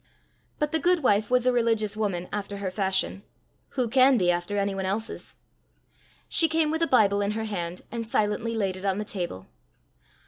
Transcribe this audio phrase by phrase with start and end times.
[0.57, 3.21] But the guidwife was a religious woman after her fashion
[3.77, 5.35] who can be after any one else's?
[6.27, 9.45] She came with a Bible in her hand, and silently laid it on the table.